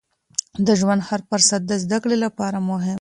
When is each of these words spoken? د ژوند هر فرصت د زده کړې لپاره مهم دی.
د 0.65 0.67
ژوند 0.79 1.01
هر 1.09 1.21
فرصت 1.29 1.61
د 1.65 1.71
زده 1.83 1.97
کړې 2.03 2.17
لپاره 2.25 2.57
مهم 2.69 2.95
دی. 2.95 2.99